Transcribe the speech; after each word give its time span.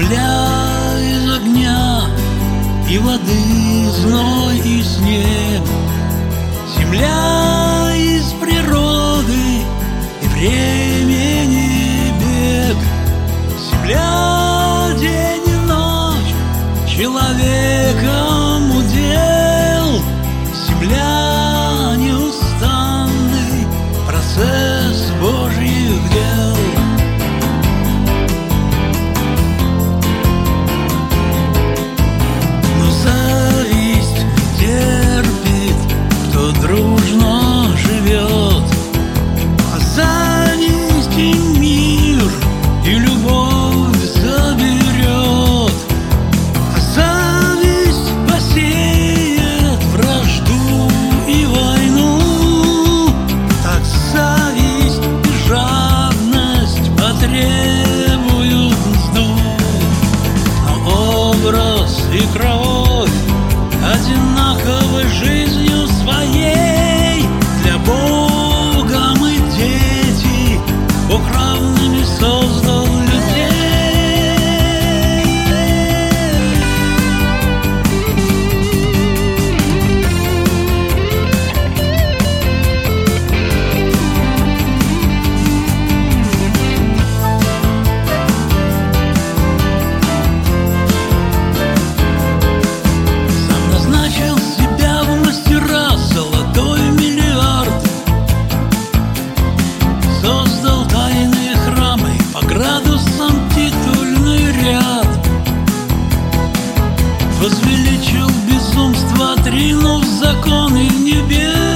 Земля 0.00 0.98
из 0.98 1.30
огня 1.30 2.06
и 2.88 2.96
воды, 2.96 3.90
зной 3.90 4.56
и 4.56 4.82
снег. 4.82 5.60
Земля 6.74 7.92
из 7.94 8.32
природы 8.40 9.62
и 10.22 10.26
времени 10.26 12.14
бег. 12.18 12.78
Земля 13.70 14.88
день 14.98 15.42
и 15.46 15.66
ночь 15.66 16.34
человека 16.88 18.29
играл 62.12 62.59
Возвеличил 107.40 108.28
безумство, 108.46 109.32
отринув 109.32 110.04
законы 110.04 110.86
в 110.90 111.00
небе 111.00 111.69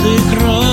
слезы. 0.00 0.67